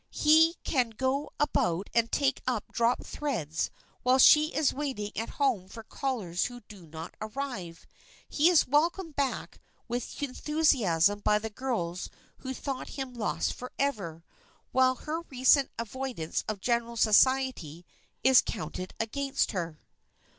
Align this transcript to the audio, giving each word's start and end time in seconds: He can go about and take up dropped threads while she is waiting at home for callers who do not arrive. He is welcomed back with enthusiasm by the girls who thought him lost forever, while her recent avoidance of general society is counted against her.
He 0.09 0.55
can 0.63 0.89
go 0.89 1.29
about 1.39 1.87
and 1.93 2.11
take 2.11 2.41
up 2.47 2.71
dropped 2.73 3.05
threads 3.05 3.69
while 4.01 4.17
she 4.17 4.51
is 4.51 4.73
waiting 4.73 5.11
at 5.15 5.29
home 5.37 5.67
for 5.67 5.83
callers 5.83 6.45
who 6.45 6.61
do 6.61 6.87
not 6.87 7.13
arrive. 7.21 7.85
He 8.27 8.49
is 8.49 8.67
welcomed 8.67 9.15
back 9.15 9.59
with 9.87 10.23
enthusiasm 10.23 11.19
by 11.19 11.37
the 11.37 11.51
girls 11.51 12.09
who 12.39 12.51
thought 12.51 12.87
him 12.97 13.13
lost 13.13 13.53
forever, 13.53 14.23
while 14.71 14.95
her 14.95 15.21
recent 15.29 15.69
avoidance 15.77 16.43
of 16.47 16.61
general 16.61 16.97
society 16.97 17.85
is 18.23 18.41
counted 18.41 18.95
against 18.99 19.51
her. 19.51 19.79